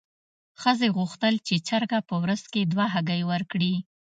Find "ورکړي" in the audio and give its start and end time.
3.31-3.73